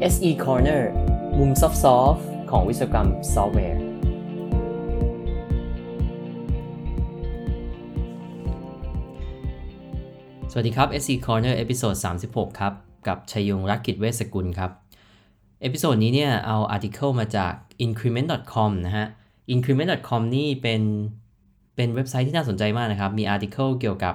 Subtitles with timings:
[0.00, 0.82] SE Corner
[1.38, 3.80] มุม soft ของวิศวกรรมซอฟต์แวร์
[10.50, 11.94] สวัสดีครับ SE Corner episode
[12.26, 12.72] 36 ครับ
[13.06, 14.70] กับชัยยงค์ รักขิตเวชสกุลครับ
[15.62, 17.52] episode นี้เนี่ยเอา article มาจาก
[17.84, 19.06] increment.com นะฮะ
[19.54, 20.82] increment.com นี่เป็น
[21.76, 24.14] เป็นเว็บไซต์ที่น่าสนใจมากนะครับ มี article เกี่ยวกับ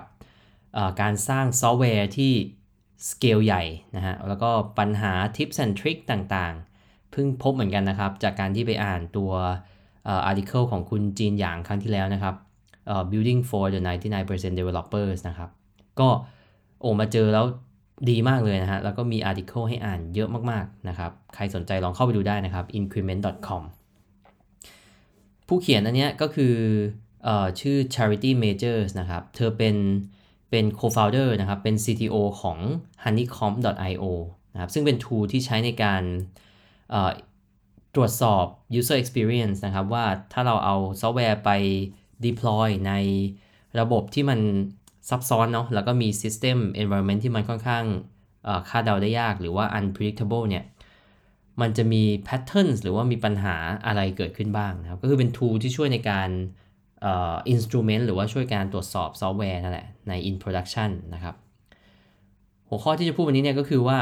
[1.01, 2.33] การสร้างซอฟต์แวร์ที่
[3.09, 3.63] สเกลใหญ่
[3.95, 9.31] นะฮะแล้วก็ปัญหา tips and tricks ต่างๆ เพิ่งพบเหมือนกันนะครับ จากการที่ไปอ่านตัว
[10.07, 12.35] article ของคุณ Jean Yang ครั้งที่แล้วนะครับ
[13.11, 13.81] building for the
[14.19, 15.49] 99% developers นะครับ
[15.99, 16.09] ก็
[16.79, 17.45] โอ้มาเจอแล้ว
[18.09, 23.61] ดีมากเลยนะฮะ แล้วก็มี article ให้อ่านเยอะมากๆนะครับ ใครสนใจลองเข้าไปดูได้นะครับ increment.com
[25.47, 26.53] ผู้เขียนอันเนี้ยก็คือ
[27.27, 27.29] อ
[27.59, 29.75] ชื่อ Charity Majors นะครับ เธอเป็น
[30.53, 32.57] เป็น co-founder นะครับ เป็น CTO ของ
[33.03, 34.05] honeycomb.io
[34.53, 36.03] นะครับ ซึ่งเป็น tool ที่ใช้ในการ
[37.95, 38.45] ตรวจสอบ
[38.79, 41.51] user experience นะครับ ว่าถ้าเราเอาซอฟต์แวร์ไป
[42.25, 42.93] deploy ใน
[43.79, 44.39] ระบบที่มัน
[45.09, 47.85] ซับซ้อนเนาะ แล้วก็มี system environment ที่มันค่อนข้าง
[48.69, 50.63] คาดเดาได้ยาก หรือว่า unpredictable เนี่ย
[51.61, 56.29] มันจะมี patterns หรือว่ามีปัญหาอะไรเกิดขึ้นบ้างนะครับ ก็คือเป็น tool ที่ช่วยในการ
[57.05, 61.35] instrument หรือว่าช่วยการตรวจสอบซอฟต์แวร์นั่นแหละใน in production นะครับ
[62.69, 63.99] หัวข้อที่จะพูดวันนี้เนี่ยก็คือว่า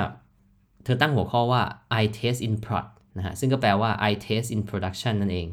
[0.83, 1.61] เธอตั้งหัวข้อว่า
[2.01, 2.85] I test in prod
[3.17, 5.47] นะฮะซึ่งก็แปลว่า I test in production นั่นเอง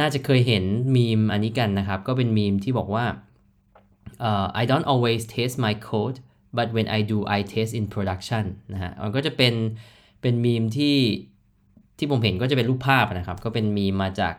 [0.00, 3.04] น่าจะเคยเห็นมีมอันนี้กันนะครับ ก็เป็นมีมที่บอกว่า
[4.28, 6.16] uh, I don't always test my code
[6.56, 9.54] but when I do I test in production นะฮะมันก็จะเป็น
[10.20, 10.96] เป็นมีมที่
[11.98, 14.34] ที่ผมเห็นก็จะเป็นรูปภาพนะครับ ก็เป็นมีมมาจาก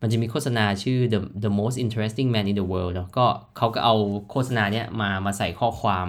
[0.00, 3.94] มันจะมีโฆษณาชื่อ the the most interesting man in the world เนาะก็เขาก็เอา
[4.30, 6.06] โฆษณาเนี้ยมามาใส่ข้อความ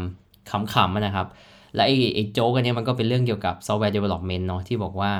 [0.49, 1.27] ขำๆนะครับ
[1.75, 5.11] และไอ้ไอ้โจ๊กันเนี้ยมันก็เป็นเรื่องเกี่ยวกับ software development เนาะที่บอกว่า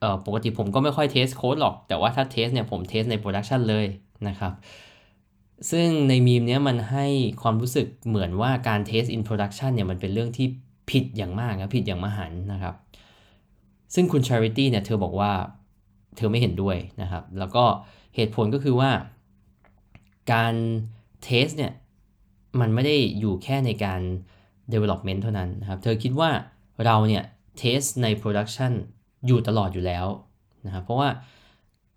[0.00, 3.86] เออปกติผมก็ไม่ค่อย test code หรอก แต่ว่าถ้า test เนี่ยผม test ใน production เลย
[4.28, 4.52] นะครับ
[5.70, 7.06] ซึ่งในมีมเนี้ยมันให้
[7.42, 10.46] ความรู้สึกเหมือนว่าการเทส in production เนี่ยมันเป็นเรื่องที่
[10.90, 12.74] ผิดอย่างมากนะผิดอย่างมหันต์นะครับ
[13.94, 15.32] ซึ่งคุณ Charity เนี่ยเธอบอกว่า
[16.16, 17.64] เธอไม่เห็นด้วยนะครับ แล้วก็
[18.16, 18.90] เหตุผลก็คือว่า
[20.32, 20.54] การ
[21.22, 21.72] test เนี่ย
[22.60, 24.00] มันไม่ได้อยู่แค่ในการ
[24.72, 26.30] development เท่านั้นนะครับ เธอคิดว่า
[26.84, 27.24] เราเนี่ย
[27.58, 28.72] test ใน production
[29.26, 30.06] อยู่ตลอดอยู่แล้ว
[30.66, 31.08] นะครับ เพราะว่า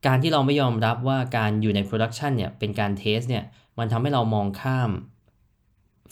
[0.06, 3.44] การที่เราไม่ยอมรับว่าการอยู่ใน production เนี่ยเป็นการ test เนี่ย
[3.80, 4.92] มันทำให้เรามองข้าม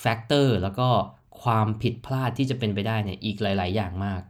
[0.03, 0.89] factor แล้วก็
[1.41, 4.21] ความผิดพลาดที่จะเป็นไปได้เนี่ยอีกหลาย ๆ อย่างมาก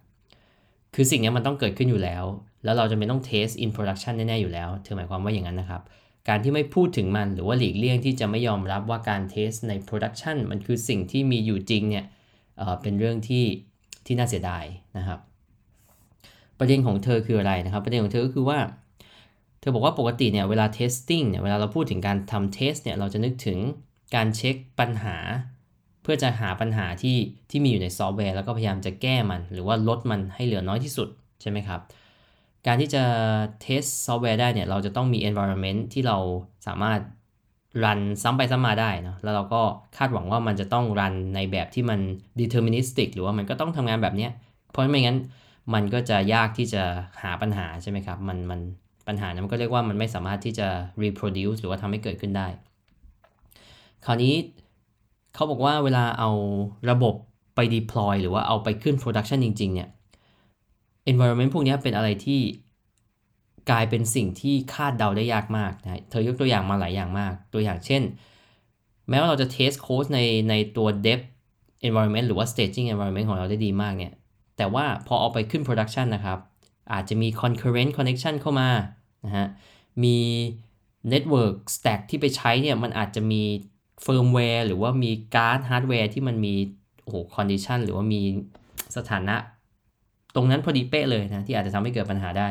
[0.95, 2.23] คือสิ่งนี้มันต้องเกิดขึ้นอยู่แล้ว
[2.63, 5.81] แล้วเราจะไม่ต้องเทส in production แน่ๆอยู่แล้ว เธอหมายความว่าอย่างนั้นนะครับ
[6.29, 12.05] การที่ไม่พูดถึงมันหรือว่าหลีกเลี่ยงที่จะไม่ยอมรับว่าการเทสใน production มันคือสิ่งที่มีอยู่จริงเนี่ย
[12.57, 13.45] เเป็นเรื่องที่
[14.05, 14.65] ที่น่าเสียดาย
[14.97, 15.19] นะครับ
[16.59, 18.59] ประเด็นของเธอคืออะไรนะครับ ประเด็นของเธอก็คือว่า
[19.59, 23.59] เธอบอกว่าปกติเนี่ยเวลา testing เนี่ยเวลาเราพูดถึงการทำ test เนี่ยเราจะนึกถึง
[24.15, 25.17] การเช็คปัญหา
[26.03, 27.17] เพื่อจะหาปัญหาที่
[27.49, 31.09] ที่มีอยู่ในซอฟต์แวร์แล้วก็พยายามจะแก้มัน หรือว่าลดมันให้เหลือน้อยที่สุด
[31.41, 31.79] ใช่ไหมครับ
[32.67, 33.03] การที่จะ
[33.61, 36.17] test ซอฟต์แวร์ได้เนี่ยเราจะต้องมี environment ที่เรา
[36.67, 36.99] สามารถ
[37.83, 39.61] run ซ้ำไปซ้ำมาได้นะแล้วเราก็
[39.97, 41.99] คาดหวังว่ามันจะต้อง run ในแบบที่มัน
[42.41, 44.27] deterministic หรือว่ามันก็ต้องทำงานแบบนี้
[44.69, 45.17] เพราะไม่งั้น
[45.73, 46.83] มันก็จะยากที่จะ
[47.21, 48.59] หาปัญหาใช่ไหมครับ มันมัน
[49.07, 50.67] ปัญหานั้นก็เรียกว่ามันไม่สามารถที่จะ
[51.03, 52.47] reproduce หรือว่าทำให้เกิดขึ้นได้
[54.05, 54.33] คราวนี้
[55.35, 56.29] เขาบอกว่าเวลาเอา
[56.91, 57.15] ระบบ
[57.55, 59.89] ไป deploy หรือว่าเอาไปขึ้น production จริง ๆ เนี่ย
[61.11, 62.41] environment พวกนี้เป็นอะไรที่
[63.69, 68.01] กลายเป็นสิ่งที่คาดเดาได้ยากมากนะเธอยกตัวอย่างมาหลายอย่างมาก ตัวอย่างเช่น
[69.09, 70.19] แม้ว่าเราจะ test code ใน
[70.49, 71.19] ในตัว dev
[71.87, 74.13] environment หรือว่า staging environment ของเราได้ดีมากเนี่ย
[74.57, 76.39] แต่ว่าพอเอาไปขึ้น production นะครับ
[76.93, 78.69] อาจจะมี concurrent connection เข้ามา
[79.25, 79.47] นะฮะ
[80.03, 80.17] มี
[81.11, 83.43] network stack ที่ไปใช้เนี่ย มันอาจจะมี
[84.05, 86.55] firmware หรือว่ามีการ์ด hardware ที่มันมี
[87.03, 88.21] โอ้โห condition หรือว่ามี
[88.97, 89.35] สถานะ
[90.35, 92.49] ตรงนั้นพอดีเป๊ะเลยนะที่อาจจะทำให้เกิดปัญหาได้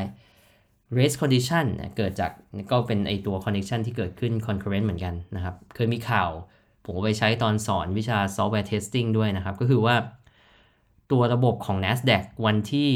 [0.98, 2.30] race condition นเกิดจาก
[2.70, 6.30] ก็เป็นไอตัว connection ที่เกิดขึ้น concurrent เหมือนกันนะครับ เคยมีข่าว
[6.84, 9.94] ผมไปใช้ตอนสอนวิชา software testing ด้วยนะครับ ก็คือว่า
[11.10, 12.88] ตัวระบบของ NASDAQ วันที่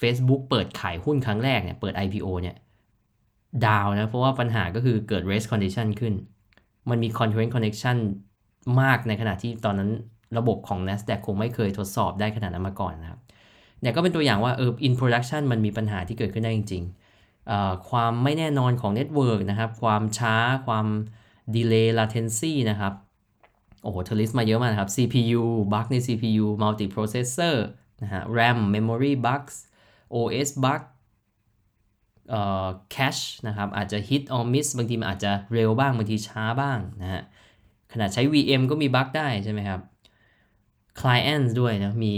[0.00, 2.56] Facebook เปิดขายหุ้นครั้งแรกเนี่ย เปิด IPO เนี่ย
[3.66, 6.14] down นะ เพราะว่าปัญหาก็คือเกิด race condition ขึ้น
[6.90, 7.96] มันมี concurrent connection
[8.80, 9.90] มากในขณะที่ตอนนั้น
[10.38, 13.20] ระบบของ NASDAQ คงไม่เคยทดสอบได้ขนาดนั้นมาก่อนนะครับ
[13.80, 20.34] เนี่ยก็เป็นตัวอย่างว่าเออ in production มันมีปัญหาที่เกิดขึ้นได้จริงๆความไม่แน่นอนของ network นะครับ ความช้า
[20.66, 20.86] ความ
[21.54, 22.92] delay latency นะครับ
[23.82, 25.42] โอ้โหเทลิสมาเยอะมากครับ CPU
[25.72, 27.56] บั๊กใน CPU multiprocessor
[28.02, 29.56] นะฮะ RAM memory bugs
[30.14, 30.82] OS bug
[32.30, 37.22] เอ่อ cache นะครับ อาจจะ hit or miss บางทีมันอาจจะเร็วบ้าง บางทีช้าบ้างนะฮะ
[37.92, 39.80] ขนาดใช้ VM ก็มีบั๊กได้ใช่ไหมครับ
[41.00, 42.12] client ด้วยนะ มี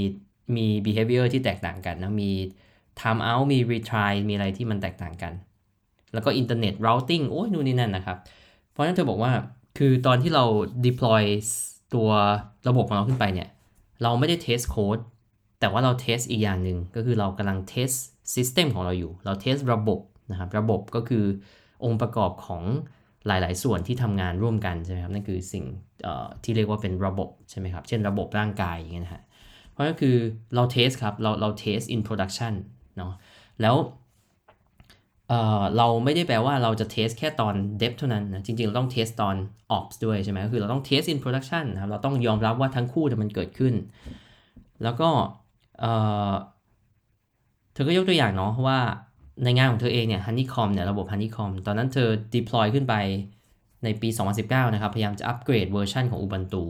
[0.56, 2.30] มี behavior ที่แตกต่างกันนะมี
[3.00, 5.32] time out มี retry มีอะไรที่มันแตกต่างกัน
[6.12, 8.18] แล้วก็ internet routing โอ้ยนู่นนี่นั่นนะครับ
[8.70, 9.32] เพราะฉะนั้นเธอบอกว่า
[9.78, 10.44] คือตอนที่เรา
[10.86, 11.22] deploy
[11.94, 12.08] ตัว
[12.68, 13.48] ระบบของเราขึ้นไปเนี่ย
[14.02, 15.02] เราไม่ได้ test code
[15.60, 17.96] แต่ว่าเรา test อีกอย่างหนึ่งก็คือเรากำลัง test
[18.34, 20.00] system ของเราอยู่ เรา test ระบบ
[20.30, 21.24] นะครับ ระบบก็คือ
[21.84, 22.62] องค์ประกอบของ
[23.26, 25.64] หลาย ๆ ส่วนที่ทำงานร่วมกันใช่ไหมครับ นั่นคือสิ่ง
[26.44, 29.22] ที่เรียกว่าเป็นระบบใช่ไหมครับ เช่นระบบร่างกายอย่างเงี้ยนะฮะ
[29.82, 30.16] ราะก็คือ
[30.54, 32.54] เรา test ครับเราเรา test in production
[32.96, 33.12] เนาะ
[33.62, 33.76] แล้ว
[35.28, 39.36] เเราไม่ได้แปลว่าเราจะ test แค่ตอน dev เท่านั้นนะจริงๆ เราต้อง test ตอน
[39.76, 43.74] ops ด้วยใช่ไหมก็คือเราต้อง test in production นะครับเราต้องยอมรับว่าทั้งคู่มันเกิดขึ้น
[44.82, 45.08] แล้วก็
[47.72, 48.78] เธอก็ยกตัวอย่างเนาะว่า
[49.44, 52.94] ในงานของเธอเองเนี่ย Honeycomb เนี่ยระบบ Honeycomb ตอนนั้นเธอ deploy ขึ้นไป
[53.84, 54.08] ในปี
[54.40, 56.62] 2019 นะครับ พยายามจะ upgrade version ของ Ubuntu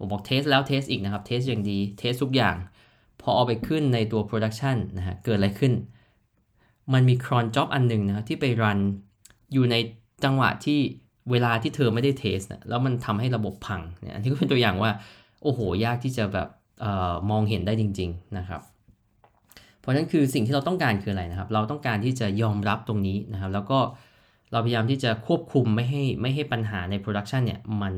[0.00, 2.56] ผมบอก test แล้ว test อีกนะครับ test อย่างดี test ทุกอย่าง
[3.20, 5.72] พอเอาไปขึ้นในตัว production นะฮะ เกิดอะไรขึ้น
[6.92, 8.78] มันมี cron job อันหนึ่งนะที่ไป run
[9.52, 9.76] อยู่ใน
[10.24, 10.78] จังหวะที่
[11.30, 14.90] เวลาที่เธอไม่ได้ test นะแล้วมันทำให้ระบบพังเนี่ยอันนี้ก็เป็นตัวอย่างว่า
[15.42, 18.60] โอ้โห ยากที่จะแบบเออมองเห็นได้จริง ๆ นะครับ
[19.80, 23.78] เพราะนั้นคือสิ่งที่เราต้องการคืออะไรนะครับ เราต้องการที่จะยอมรับตรงนี้นะครับ แล้วก็
[24.52, 27.94] เราพยายามที่จะควบคุมไม่ให้ไม่ให้ปัญหาใน production เนี่ยมัน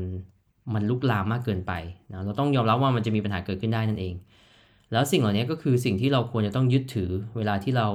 [0.73, 1.73] มันลุกลามมากเกินไป
[2.11, 4.15] นะเราต้องยอมรับว่ามันจะมีปัญหาเกิดขึ้นได้นั่นเอง
[4.91, 7.87] แล้วสิ่งเหล่านี้ก็คือสิ่งที่เราควรจะต้องยึดถือเวลาที่เรา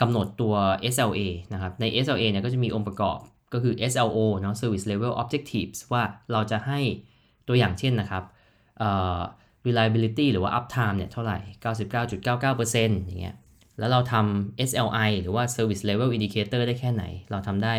[0.00, 0.54] กำหนดตัว
[0.94, 1.20] SLA
[1.52, 3.18] นะครับ ใน SLA เนี่ยก็จะมีองค์ประกอบ
[3.52, 6.02] ก็คือ SLO เนาะ Service Level Objectives ว่า
[6.32, 6.80] เราจะให้
[7.48, 8.24] ตัวอย่างเช่นนะครับ
[9.66, 11.38] reliability หรือว่า uptime เนี่ยเท่าไหร่
[12.16, 13.36] 99.99%อย่างเงี้ย
[13.78, 17.74] แล้วเราทำ SLI หรือว่า service level indicator ได้แค่ไหน เราทำได้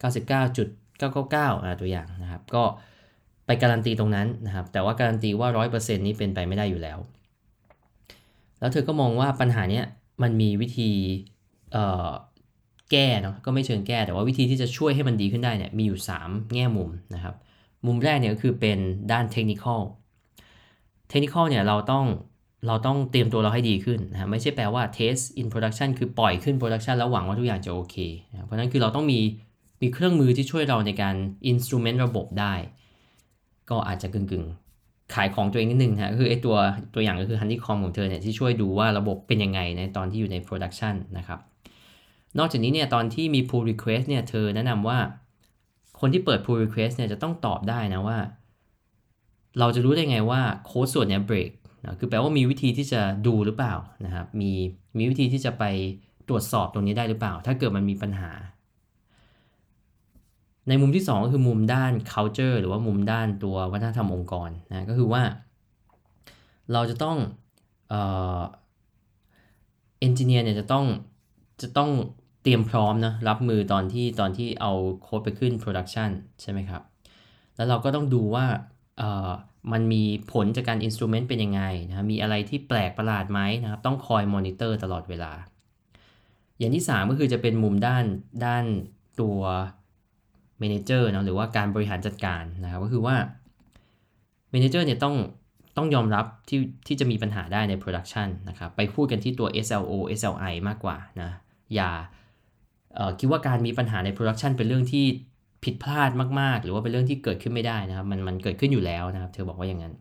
[0.00, 0.81] 99.
[1.02, 2.62] 999อ่าตัวอย่างนะครับ ก็
[3.46, 6.98] ไปการันตีตรงนั้นนะครับ แต่ว่าการันตีว่า 100%นี้เป็นไปไม่ได้อยู่แล้ว
[8.60, 9.84] แล้วเธอก็มองว่าปัญหาเนี้ย
[10.22, 10.90] มันมีวิธี
[12.90, 17.34] แก้เนาะก็ไม่เชิงแก้ แต่ว่าวิธีที่จะช่วยให้มันดีขึ้นได้เนี่ยมีอยู่ 3 แง่มุมนะครับ
[17.86, 18.78] มุมแรกเนี่ยก็คือเป็น
[19.12, 19.80] ด้านเทคนิคอล
[21.08, 22.04] เทคนิคอลเนี่ยเราต้อง
[22.66, 27.96] เราต้องเตรียมตัวเราให้ดีขึ้นนะไม่ใช่แปลว่า test in production คือปล่อยขึ้น production แล้วหวังว่าทุกอย่างจะโอเค
[28.30, 29.18] นะเพราะนั้นคือเราต้องมี
[29.82, 31.14] มีเครื่องมือที่ช่วยเราในการ
[31.50, 32.54] instrument ระบบได้
[33.70, 36.56] ก็อาจจะกึ่งๆ ขายของตัวเองนิดนึงนะคือไอตัว
[36.94, 41.38] ตัวอย่างก็คือ Honeycomb ของเธอเนี่ยที่ช่วยดูว่าระบบเป็นยังไงในตอนที่อยู่ใน production นะครับ
[42.38, 44.98] นอกจากนี้เนี่ยตอนที่มี pull request เนี่ยเธอแนะนำว่า
[46.00, 48.18] คนที่เปิด pull request เนี่ยจะต้องตอบได้นะว่า
[49.58, 51.50] เราจะรู้ได้ไงว่าโค้ดส่วนนี้เบรก
[51.84, 53.74] นะคือแปลว่ามีวิธีที่จะดูหรือเปล่า
[54.06, 54.52] นะครับ มี
[54.98, 55.64] มีวิธีที่จะไป
[56.28, 58.30] ตรวจสอบตรงนี้ได้หรือเปล่า ถ้าเกิดมันมีปัญหา
[60.68, 65.22] ในมุมที่ 2 ก็คือมุมด้าน culture หรือว่ามุมด้านตัววัฒนธรรมองค์กรนะก็คือว่า
[66.72, 67.16] เราจะต้อง
[67.88, 68.00] เอ่
[68.38, 68.40] อ
[70.00, 70.86] เอนจิเนียร์เนี่ยจะต้อง
[71.62, 71.90] จะต้อง
[72.42, 74.72] เตรียมพร้อมนะรับมือตอนที่ตอนที่เอา
[75.02, 76.10] โค้ดไปขึ้น production
[76.42, 76.82] ใช่ไหมครับ
[77.56, 78.46] แล้วเราก็ต้องดูว่า
[79.72, 85.32] มันมีผลจากการ instrument เป็นยังไงนะมีอะไรที่แปลกประหลาดไหมนะครับ ต้องคอยมอนิเตอร์ตลอดเวลา
[86.58, 88.04] อย่างที่ 3 ก็คือจะเป็นมุมด้าน
[88.44, 88.64] ด้าน
[89.20, 89.40] ตัว
[90.62, 93.16] manager นะหรือว่าการบริหารจัดการนะครับก็คือว่า
[94.50, 95.14] manager เนี่ยต้อง
[95.76, 101.30] ต้องยอมรับที่ที่จะมีปัญหาได้ใน production นะครับไปพูดกันที่ตัว SLO SLI มากกว่านะ
[101.74, 101.90] อย่า
[103.18, 105.04] คิดว่าการมีปัญหาใน production เป็นเรื่องที่
[105.64, 109.94] ผิดพลาดมาก ๆ หรือว่าเป็นเรื่องที่เกิดขึ้นไม่ได้นะครับมันมันเกิดขึ้นอยู่แล้วนะครับ เธอบอกว่าอย่างนั้น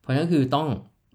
[0.00, 0.68] เพราะฉะนั้นคือต้อง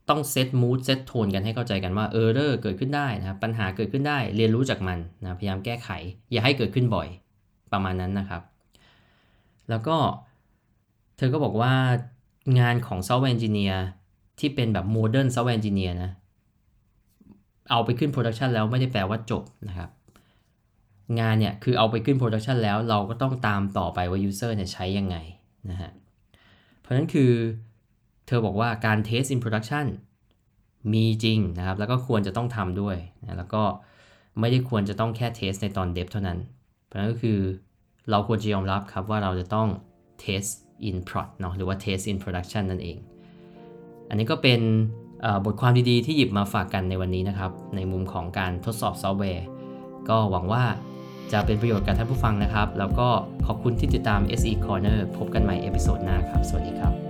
[0.09, 5.89] ต้อง set mood set tone กันให้เข้าใจกันว่า error เกิดขึ้นได้นะครับปัญหาเกิดขึ้นได้เรียนรู้จากมันนะพยายามแก้ไข
[6.31, 7.07] อย่าให้เกิดขึ้นบ่อย
[7.71, 8.41] ประมาณนั้นนะครับ
[9.69, 9.97] แล้วก็
[11.17, 11.74] เธอก็บอกว่า
[12.59, 13.84] งานของ software engineer
[14.39, 16.12] ที่เป็นแบบ modern software engineer นะ
[17.69, 19.89] เอาไปขึ้น production แล้วไม่ได้แปลว่าจบนะครับ
[21.19, 25.17] งานเนี่ยคือเอาไปขึ้น production แล้วเราก็ต้องตามต่อไปว่า user เนี่ยใช้ยังไง
[25.69, 25.91] นะฮะ
[26.79, 27.31] เพราะฉะนั้นคือ
[28.27, 29.86] เธอบอกว่าการ test in production
[30.93, 33.63] มีจริงนะครับ แล้วก็ควรจะต้องทำด้วยนะแล้วก็
[34.39, 36.39] ไม่ได้ควรจะต้องแค่ test ในตอน dev เท่านั้น
[36.88, 37.39] เพราะนั้นก็คือ
[38.10, 39.67] เราควรจะยอมรับครับว่าเราจะต้อง
[40.24, 40.51] test
[40.89, 42.98] in prod เนาะหรือว่า test in production นั่นเอง
[44.10, 44.62] อันนี้ก็เป็น
[45.46, 49.46] บทความดีๆ ที่หยิบมาฝากกันในวันนี้นะครับ ในมุมของการทดสอบซอฟต์แวร์
[50.10, 50.63] ก็หวังว่า
[51.32, 53.08] จะเป็นประโยชน์กับท่านผู้ฟังนะครับ แล้วก็
[53.46, 57.07] ขอบคุณที่ติดตาม SE Corner พบกันใหม่ episode หน้าครับ สวัสดีครับ